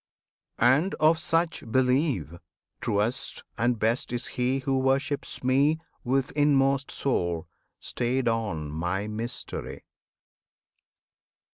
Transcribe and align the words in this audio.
And 0.57 0.95
of 0.95 1.19
such 1.19 1.63
believe, 1.71 2.39
Truest 2.81 3.43
and 3.55 3.77
best 3.77 4.11
is 4.11 4.25
he 4.33 4.57
who 4.57 4.79
worships 4.79 5.43
Me 5.43 5.77
With 6.03 6.31
inmost 6.31 6.89
soul, 6.89 7.47
stayed 7.79 8.27
on 8.27 8.71
My 8.71 9.05
Mystery! 9.05 9.83